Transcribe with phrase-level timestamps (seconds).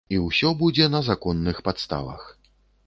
[0.15, 2.29] І ўсё будзе на законных падставах.